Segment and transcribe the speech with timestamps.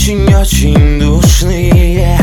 [0.00, 2.18] очень-очень душные.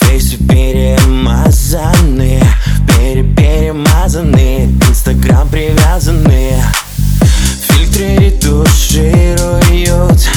[0.00, 2.40] Фейсы перемазаны
[2.86, 6.62] Пере-перемазаны Инстаграм привязаны.
[7.66, 10.28] Фильтры ретушируют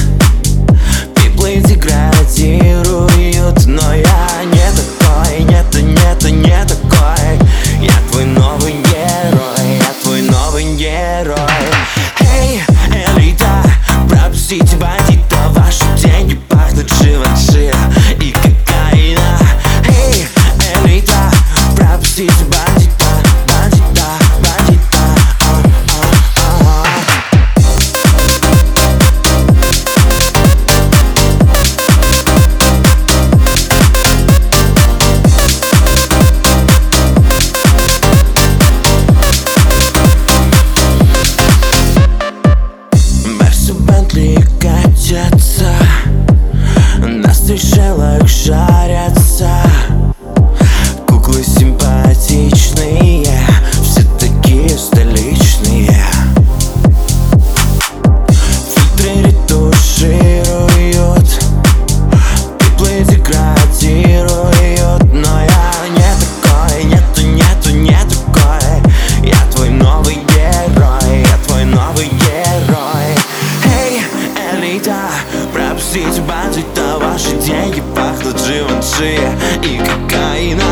[1.16, 7.38] Пиплы деградируют Но я не такой, нет, нет, не такой.
[7.80, 11.71] Я твой новый герой, я твой новый герой
[47.52, 49.71] воздух жарятся
[75.92, 79.20] Сеть бандита, ваши деньги пахнут живанши
[79.62, 80.64] и кокаина